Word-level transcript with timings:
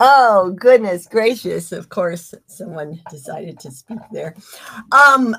Oh, 0.00 0.54
goodness 0.58 1.06
gracious. 1.06 1.72
Of 1.72 1.88
course, 1.88 2.34
someone 2.46 3.00
decided 3.10 3.58
to 3.60 3.70
speak 3.70 4.00
there. 4.12 4.34
Um, 4.92 5.36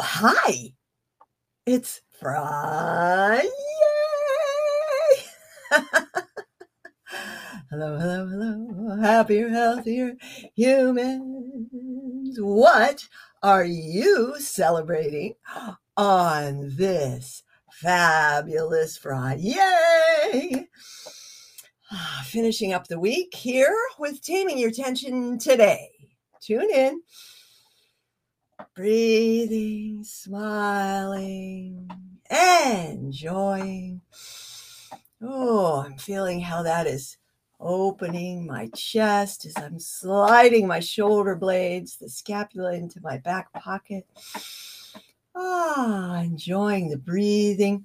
hi. 0.00 0.72
It's 1.66 2.02
Friday. 2.20 3.48
hello, 7.70 7.98
hello, 7.98 8.26
hello. 8.26 8.96
Happier, 9.00 9.48
healthier 9.50 10.16
humans. 10.54 11.68
What 12.38 13.06
are 13.42 13.64
you 13.64 14.34
celebrating 14.40 15.34
on 15.96 16.72
this 16.76 17.44
fabulous 17.70 18.96
Friday? 18.96 20.68
finishing 22.24 22.72
up 22.72 22.88
the 22.88 22.98
week 22.98 23.34
here 23.34 23.76
with 23.98 24.22
Taming 24.22 24.58
Your 24.58 24.70
Tension 24.70 25.38
today. 25.38 25.90
Tune 26.40 26.68
in. 26.72 27.00
Breathing, 28.74 30.02
smiling, 30.04 31.90
enjoying. 32.30 34.00
Oh, 35.22 35.82
I'm 35.86 35.96
feeling 35.96 36.40
how 36.40 36.62
that 36.62 36.86
is 36.86 37.16
opening 37.58 38.46
my 38.46 38.68
chest 38.74 39.46
as 39.46 39.56
I'm 39.56 39.78
sliding 39.78 40.66
my 40.66 40.80
shoulder 40.80 41.36
blades, 41.36 41.96
the 41.96 42.08
scapula 42.08 42.74
into 42.74 43.00
my 43.02 43.18
back 43.18 43.52
pocket. 43.52 44.06
Ah, 45.34 46.20
enjoying 46.20 46.90
the 46.90 46.98
breathing 46.98 47.84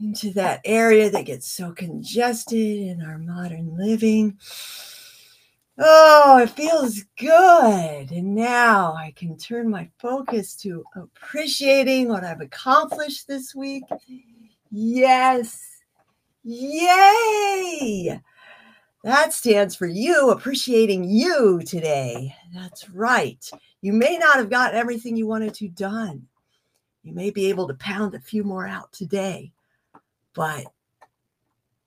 into 0.00 0.32
that 0.32 0.60
area 0.64 1.10
that 1.10 1.26
gets 1.26 1.46
so 1.46 1.72
congested 1.72 2.58
in 2.58 3.02
our 3.02 3.18
modern 3.18 3.76
living. 3.76 4.38
Oh, 5.78 6.38
it 6.42 6.50
feels 6.50 7.04
good. 7.18 8.10
And 8.10 8.34
now 8.34 8.94
I 8.94 9.12
can 9.16 9.36
turn 9.36 9.70
my 9.70 9.88
focus 9.98 10.54
to 10.56 10.84
appreciating 10.96 12.08
what 12.08 12.24
I've 12.24 12.40
accomplished 12.40 13.28
this 13.28 13.54
week. 13.54 13.84
Yes. 14.70 15.66
Yay. 16.44 18.20
That 19.02 19.32
stands 19.32 19.74
for 19.74 19.86
you 19.86 20.30
appreciating 20.30 21.08
you 21.08 21.62
today. 21.64 22.34
That's 22.52 22.90
right. 22.90 23.48
You 23.80 23.94
may 23.94 24.18
not 24.18 24.36
have 24.36 24.50
gotten 24.50 24.78
everything 24.78 25.16
you 25.16 25.26
wanted 25.26 25.54
to 25.54 25.68
done. 25.68 26.26
You 27.02 27.14
may 27.14 27.30
be 27.30 27.46
able 27.46 27.66
to 27.68 27.74
pound 27.74 28.14
a 28.14 28.20
few 28.20 28.44
more 28.44 28.66
out 28.66 28.92
today 28.92 29.52
but 30.34 30.66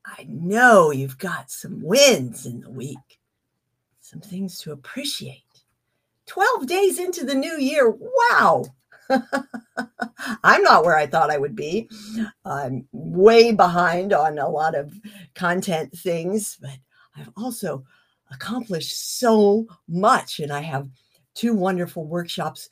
I 0.05 0.25
know 0.27 0.91
you've 0.91 1.17
got 1.17 1.49
some 1.49 1.81
wins 1.81 2.45
in 2.45 2.61
the 2.61 2.69
week, 2.69 3.19
some 4.01 4.19
things 4.19 4.59
to 4.59 4.71
appreciate. 4.71 5.43
12 6.25 6.67
days 6.67 6.99
into 6.99 7.25
the 7.25 7.35
new 7.35 7.57
year. 7.57 7.89
Wow. 8.29 8.65
I'm 10.43 10.63
not 10.63 10.85
where 10.85 10.97
I 10.97 11.05
thought 11.05 11.29
I 11.29 11.37
would 11.37 11.55
be. 11.55 11.89
I'm 12.45 12.87
way 12.91 13.51
behind 13.51 14.13
on 14.13 14.39
a 14.39 14.49
lot 14.49 14.75
of 14.75 14.93
content 15.35 15.91
things, 15.97 16.57
but 16.61 16.77
I've 17.15 17.29
also 17.35 17.83
accomplished 18.31 19.19
so 19.19 19.67
much. 19.87 20.39
And 20.39 20.51
I 20.51 20.61
have 20.61 20.89
two 21.33 21.53
wonderful 21.53 22.05
workshops 22.05 22.69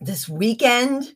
this 0.00 0.28
weekend, 0.28 1.14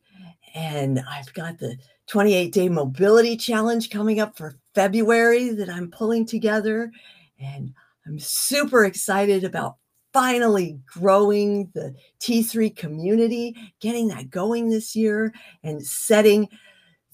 and 0.54 1.00
I've 1.08 1.32
got 1.34 1.58
the 1.58 1.76
28 2.08 2.52
day 2.52 2.68
mobility 2.68 3.36
challenge 3.36 3.90
coming 3.90 4.18
up 4.18 4.36
for 4.36 4.56
February 4.74 5.50
that 5.50 5.68
I'm 5.68 5.90
pulling 5.90 6.26
together. 6.26 6.90
And 7.38 7.72
I'm 8.06 8.18
super 8.18 8.84
excited 8.84 9.44
about 9.44 9.76
finally 10.12 10.80
growing 10.86 11.70
the 11.74 11.94
T3 12.20 12.74
community, 12.74 13.54
getting 13.80 14.08
that 14.08 14.30
going 14.30 14.70
this 14.70 14.96
year, 14.96 15.34
and 15.62 15.84
setting 15.86 16.48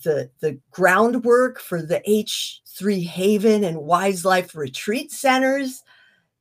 the, 0.05 0.31
the 0.41 0.59
groundwork 0.71 1.61
for 1.61 1.83
the 1.83 2.01
H3 2.09 3.05
Haven 3.05 3.65
and 3.65 3.79
Wise 3.79 4.25
Life 4.25 4.55
retreat 4.55 5.11
centers. 5.11 5.83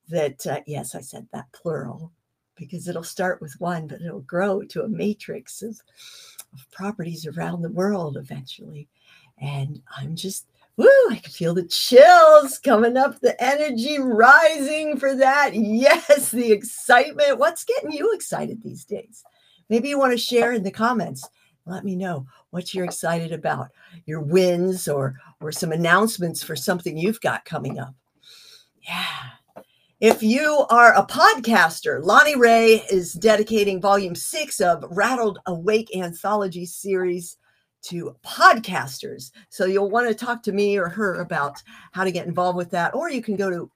That, 0.09 0.45
uh, 0.45 0.59
yes, 0.67 0.95
I 0.95 1.01
said 1.01 1.27
that 1.33 1.51
plural 1.53 2.11
because 2.55 2.87
it'll 2.87 3.03
start 3.03 3.41
with 3.41 3.59
one, 3.59 3.87
but 3.87 4.01
it'll 4.01 4.21
grow 4.21 4.61
to 4.61 4.83
a 4.83 4.87
matrix 4.87 5.63
of 5.63 5.81
of 6.53 6.69
properties 6.71 7.25
around 7.25 7.61
the 7.61 7.71
world 7.71 8.17
eventually. 8.17 8.87
And 9.39 9.81
I'm 9.97 10.15
just, 10.15 10.47
woo, 10.77 10.87
I 11.09 11.19
can 11.21 11.31
feel 11.31 11.53
the 11.53 11.65
chills 11.65 12.59
coming 12.59 12.97
up, 12.97 13.19
the 13.19 13.41
energy 13.43 13.99
rising 13.99 14.97
for 14.97 15.15
that. 15.15 15.53
Yes, 15.53 16.31
the 16.31 16.51
excitement. 16.51 17.39
What's 17.39 17.63
getting 17.63 17.91
you 17.91 18.13
excited 18.13 18.61
these 18.61 18.85
days? 18.85 19.23
Maybe 19.69 19.89
you 19.89 19.97
want 19.97 20.11
to 20.11 20.17
share 20.17 20.53
in 20.53 20.63
the 20.63 20.71
comments. 20.71 21.27
Let 21.65 21.85
me 21.85 21.95
know 21.95 22.25
what 22.49 22.73
you're 22.73 22.85
excited 22.85 23.31
about, 23.31 23.69
your 24.05 24.19
wins 24.19 24.87
or 24.87 25.15
or 25.39 25.51
some 25.51 25.71
announcements 25.71 26.43
for 26.43 26.55
something 26.55 26.97
you've 26.97 27.21
got 27.21 27.45
coming 27.45 27.79
up. 27.79 27.95
Yeah, 28.81 29.05
if 30.03 30.21
you 30.21 30.65
are 30.69 30.93
a 30.95 31.05
podcaster, 31.05 32.03
Lonnie 32.03 32.35
Ray 32.35 32.83
is 32.91 33.13
dedicating 33.13 33.79
volume 33.79 34.15
six 34.15 34.59
of 34.59 34.83
Rattled 34.89 35.39
Awake 35.45 35.95
anthology 35.95 36.65
series 36.65 37.37
to 37.83 38.13
podcasters. 38.21 39.31
So 39.47 39.63
you'll 39.63 39.89
want 39.89 40.09
to 40.09 40.13
talk 40.13 40.43
to 40.43 40.51
me 40.51 40.77
or 40.77 40.89
her 40.89 41.21
about 41.21 41.63
how 41.93 42.03
to 42.03 42.11
get 42.11 42.27
involved 42.27 42.57
with 42.57 42.69
that. 42.71 42.93
Or 42.93 43.09
you 43.09 43.21
can 43.21 43.37
go 43.37 43.49
to 43.49 43.71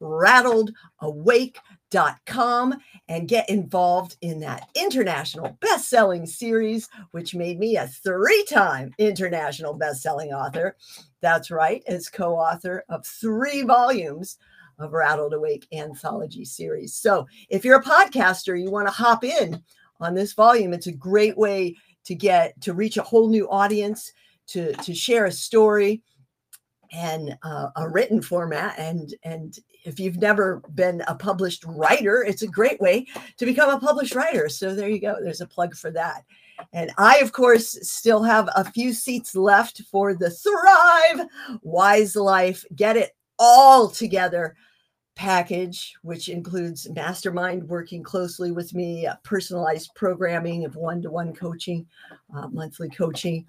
officialrattledawake.com 0.00 2.74
and 3.06 3.28
get 3.28 3.50
involved 3.50 4.16
in 4.22 4.40
that 4.40 4.70
international 4.74 5.58
best-selling 5.60 6.24
series, 6.24 6.88
which 7.10 7.34
made 7.34 7.58
me 7.58 7.76
a 7.76 7.88
three-time 7.88 8.94
international 8.96 9.74
best-selling 9.74 10.32
author. 10.32 10.78
That's 11.20 11.50
right, 11.50 11.82
as 11.86 12.08
co-author 12.08 12.86
of 12.88 13.04
three 13.04 13.64
volumes 13.64 14.38
of 14.78 14.92
Rattled 14.92 15.34
Awake 15.34 15.66
anthology 15.72 16.44
series. 16.44 16.94
So 16.94 17.26
if 17.48 17.64
you're 17.64 17.80
a 17.80 17.84
podcaster, 17.84 18.60
you 18.60 18.70
want 18.70 18.88
to 18.88 18.92
hop 18.92 19.24
in 19.24 19.62
on 20.00 20.14
this 20.14 20.32
volume. 20.32 20.72
It's 20.72 20.86
a 20.86 20.92
great 20.92 21.36
way 21.36 21.76
to 22.04 22.14
get 22.14 22.60
to 22.62 22.74
reach 22.74 22.96
a 22.96 23.02
whole 23.02 23.28
new 23.28 23.48
audience, 23.48 24.12
to 24.48 24.72
to 24.74 24.94
share 24.94 25.26
a 25.26 25.32
story 25.32 26.02
and 26.92 27.36
uh, 27.42 27.68
a 27.76 27.88
written 27.88 28.22
format. 28.22 28.78
And 28.78 29.14
and 29.22 29.58
if 29.84 29.98
you've 29.98 30.18
never 30.18 30.62
been 30.74 31.02
a 31.08 31.14
published 31.14 31.64
writer 31.66 32.22
it's 32.22 32.42
a 32.42 32.46
great 32.46 32.80
way 32.80 33.06
to 33.36 33.46
become 33.46 33.70
a 33.70 33.80
published 33.80 34.14
writer. 34.14 34.48
So 34.48 34.74
there 34.74 34.88
you 34.88 35.00
go. 35.00 35.16
There's 35.20 35.40
a 35.40 35.46
plug 35.46 35.74
for 35.74 35.90
that. 35.92 36.24
And 36.72 36.92
i 36.98 37.18
of 37.18 37.32
course 37.32 37.78
still 37.82 38.22
have 38.22 38.48
a 38.54 38.64
few 38.70 38.92
seats 38.92 39.34
left 39.34 39.82
for 39.90 40.14
the 40.14 40.30
thrive 40.30 41.26
wise 41.62 42.16
life. 42.16 42.64
Get 42.76 42.96
it 42.96 43.13
all 43.38 43.88
together 43.88 44.56
package, 45.14 45.94
which 46.02 46.28
includes 46.28 46.90
mastermind 46.90 47.62
working 47.68 48.02
closely 48.02 48.50
with 48.50 48.74
me, 48.74 49.06
uh, 49.06 49.14
personalized 49.22 49.94
programming 49.94 50.64
of 50.64 50.76
one 50.76 51.00
to 51.02 51.10
one 51.10 51.32
coaching, 51.32 51.86
uh, 52.34 52.48
monthly 52.48 52.90
coaching, 52.90 53.46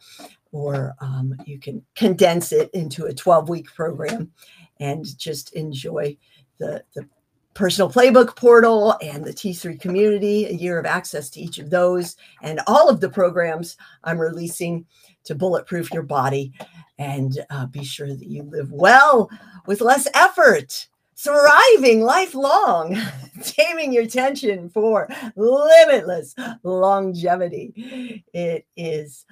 or 0.52 0.94
um, 1.02 1.34
you 1.46 1.60
can 1.60 1.84
condense 1.96 2.52
it 2.52 2.70
into 2.74 3.06
a 3.06 3.14
12 3.14 3.50
week 3.50 3.74
program 3.74 4.32
and 4.80 5.18
just 5.18 5.54
enjoy 5.54 6.16
the, 6.60 6.84
the 6.94 7.08
personal 7.56 7.90
playbook 7.90 8.36
portal 8.36 8.96
and 9.02 9.24
the 9.24 9.34
T3 9.34 9.80
community, 9.80 10.46
a 10.46 10.52
year 10.52 10.78
of 10.78 10.86
access 10.86 11.30
to 11.32 11.40
each 11.40 11.58
of 11.58 11.70
those, 11.70 12.18
and 12.44 12.60
all 12.68 12.90
of 12.90 13.00
the 13.00 13.10
programs 13.10 13.78
I'm 14.04 14.20
releasing 14.20 14.86
to 15.24 15.34
bulletproof 15.34 15.92
your 15.92 16.04
body. 16.04 16.54
And 16.98 17.44
uh, 17.50 17.66
be 17.66 17.84
sure 17.84 18.14
that 18.14 18.28
you 18.28 18.44
live 18.44 18.72
well 18.72 19.30
with 19.66 19.82
less 19.82 20.08
effort 20.14 20.88
thriving 21.18 22.02
lifelong, 22.02 22.98
taming 23.44 23.94
your 23.94 24.06
tension 24.06 24.70
for 24.70 25.08
limitless 25.36 26.36
longevity. 26.64 28.24
It 28.34 28.66
is 28.76 29.26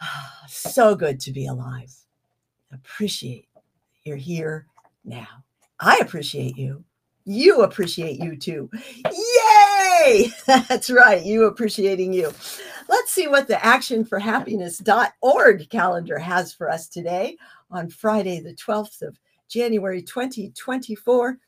so 0.48 0.94
good 0.94 1.20
to 1.20 1.32
be 1.32 1.46
alive. 1.46 1.94
Appreciate 2.72 3.48
you're 4.04 4.16
here 4.16 4.66
now. 5.04 5.28
I 5.78 5.98
appreciate 5.98 6.56
you. 6.56 6.84
You 7.24 7.62
appreciate 7.62 8.18
you 8.18 8.36
too. 8.36 8.68
Yay! 9.06 10.32
That's 10.46 10.90
right, 10.90 11.22
you 11.24 11.44
appreciating 11.44 12.12
you. 12.12 12.32
Let's 12.88 13.12
see 13.12 13.28
what 13.28 13.46
the 13.46 13.64
action 13.64 14.04
for 14.04 14.18
happiness.org 14.18 15.70
calendar 15.70 16.18
has 16.18 16.52
for 16.52 16.68
us 16.68 16.88
today 16.88 17.36
on 17.70 17.88
Friday, 17.88 18.40
the 18.40 18.54
12th 18.54 19.02
of 19.02 19.18
January 19.52 20.02
2024. 20.02 21.38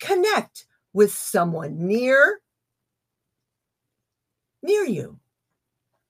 Connect 0.00 0.66
with 0.92 1.12
someone 1.12 1.86
near 1.86 2.40
near 4.62 4.84
you. 4.84 5.18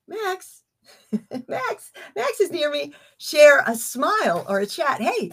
Max, 0.07 0.63
Max, 1.49 1.93
Max 2.17 2.41
is 2.41 2.51
near 2.51 2.71
me. 2.71 2.93
Share 3.19 3.63
a 3.67 3.75
smile 3.75 4.45
or 4.49 4.61
a 4.61 4.67
chat. 4.67 5.01
Hey, 5.01 5.31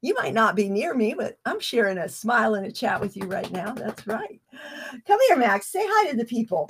you 0.00 0.14
might 0.14 0.34
not 0.34 0.56
be 0.56 0.68
near 0.68 0.94
me, 0.94 1.14
but 1.14 1.38
I'm 1.44 1.60
sharing 1.60 1.98
a 1.98 2.08
smile 2.08 2.54
and 2.54 2.66
a 2.66 2.72
chat 2.72 3.00
with 3.00 3.16
you 3.16 3.24
right 3.26 3.50
now. 3.52 3.72
That's 3.72 4.06
right. 4.06 4.40
Come 5.06 5.18
here, 5.28 5.36
Max. 5.36 5.66
Say 5.66 5.82
hi 5.82 6.10
to 6.10 6.16
the 6.16 6.24
people. 6.24 6.68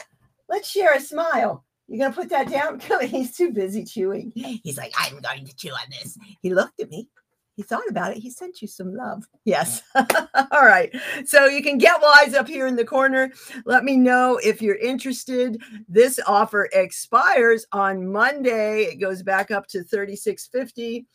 Let's 0.49 0.69
share 0.69 0.95
a 0.95 1.01
smile. 1.01 1.65
You 1.89 1.99
gonna 1.99 2.15
put 2.15 2.29
that 2.31 2.49
down? 2.49 2.81
He's 3.07 3.37
too 3.37 3.53
busy 3.53 3.85
chewing. 3.85 4.33
He's 4.35 4.79
like, 4.79 4.93
I'm 4.99 5.21
going 5.21 5.45
to 5.47 5.57
chew 5.57 5.71
on 5.71 5.91
this. 5.91 6.17
He 6.41 6.55
looked 6.55 6.81
at 6.81 6.91
me. 6.91 7.09
He 7.55 7.63
thought 7.63 7.89
about 7.89 8.13
it. 8.13 8.19
He 8.19 8.31
sent 8.31 8.63
you 8.63 8.69
some 8.69 8.95
love. 8.95 9.29
Yes. 9.45 9.83
All 9.95 10.65
right. 10.65 10.95
So 11.27 11.47
you 11.47 11.63
can 11.63 11.77
get 11.77 12.01
wise 12.01 12.35
up 12.35 12.49
here 12.49 12.67
in 12.67 12.77
the 12.77 12.85
corner. 12.85 13.31
Let 13.67 13.85
me 13.85 13.97
know 13.97 14.41
if 14.43 14.63
you're 14.63 14.77
interested. 14.77 15.61
This 15.87 16.19
offer 16.27 16.71
expires 16.73 17.67
on 17.73 18.11
Monday. 18.11 18.85
It 18.85 18.97
goes 18.97 19.23
back 19.23 19.51
up 19.51 19.67
to 19.69 19.85
3650 19.85 21.07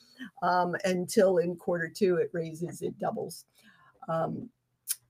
um, 0.43 0.75
until 0.85 1.37
in 1.37 1.55
quarter 1.55 1.91
two 1.93 2.17
it 2.17 2.29
raises, 2.33 2.81
it 2.81 2.97
doubles. 2.99 3.45
Um, 4.07 4.49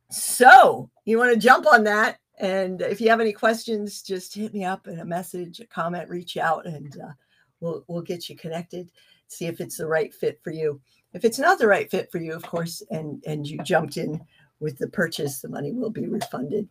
so 0.10 0.90
you 1.04 1.18
want 1.18 1.34
to 1.34 1.40
jump 1.40 1.66
on 1.68 1.84
that. 1.84 2.20
And 2.40 2.82
if 2.82 3.02
you 3.02 3.10
have 3.10 3.20
any 3.20 3.34
questions, 3.34 4.02
just 4.02 4.34
hit 4.34 4.54
me 4.54 4.64
up 4.64 4.88
in 4.88 5.00
a 5.00 5.06
message, 5.06 5.60
a 5.60 5.66
comment, 5.66 6.08
reach 6.08 6.38
out, 6.38 6.66
and 6.66 6.96
uh, 7.02 7.12
we'll 7.60 7.84
we'll 7.88 8.02
get 8.02 8.30
you 8.30 8.36
connected. 8.36 8.92
See 9.28 9.46
if 9.46 9.60
it's 9.60 9.78
the 9.78 9.88
right 9.88 10.14
fit 10.14 10.40
for 10.44 10.52
you. 10.52 10.82
If 11.14 11.26
it's 11.26 11.40
not 11.40 11.60
the 11.60 11.68
right 11.68 11.90
fit 11.90 12.12
for 12.12 12.20
you, 12.20 12.34
of 12.34 12.44
course, 12.44 12.82
and 12.92 13.24
and 13.26 13.48
you 13.48 13.58
jumped 13.64 13.98
in 13.98 14.22
with 14.60 14.78
the 14.78 14.88
purchase, 14.88 15.42
the 15.42 15.50
money 15.50 15.72
will 15.72 15.90
be 15.90 16.08
refunded. 16.08 16.68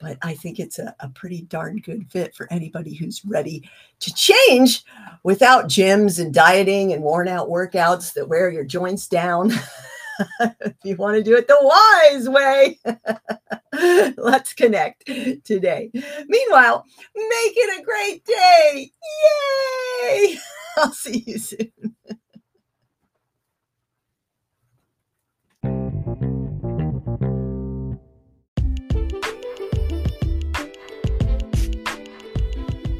But 0.00 0.16
I 0.22 0.34
think 0.34 0.60
it's 0.60 0.78
a, 0.78 0.94
a 1.00 1.08
pretty 1.08 1.42
darn 1.42 1.78
good 1.78 2.10
fit 2.10 2.34
for 2.34 2.46
anybody 2.52 2.94
who's 2.94 3.24
ready 3.24 3.68
to 3.98 4.14
change 4.14 4.84
without 5.24 5.66
gyms 5.66 6.20
and 6.20 6.32
dieting 6.32 6.92
and 6.92 7.02
worn 7.02 7.26
out 7.26 7.48
workouts 7.48 8.12
that 8.14 8.28
wear 8.28 8.50
your 8.50 8.64
joints 8.64 9.08
down. 9.08 9.52
if 10.60 10.74
you 10.84 10.96
want 10.96 11.16
to 11.16 11.22
do 11.22 11.36
it 11.36 11.48
the 11.48 11.58
wise 11.60 12.28
way, 12.28 12.78
let's 14.16 14.52
connect 14.52 15.06
today. 15.44 15.90
Meanwhile, 16.26 16.84
make 17.14 17.54
it 17.56 17.80
a 17.80 17.84
great 17.84 18.24
day. 18.24 18.90
Yay! 20.02 20.38
I'll 20.76 20.92
see 20.92 21.24
you 21.26 21.38
soon. 21.38 21.72